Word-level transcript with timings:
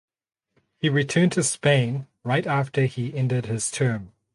He 0.79 0.89
returned 0.89 1.31
to 1.33 1.43
Spain 1.43 2.07
right 2.23 2.47
after 2.47 2.85
he 2.87 3.15
ended 3.15 3.45
his 3.45 3.69
term. 3.69 4.13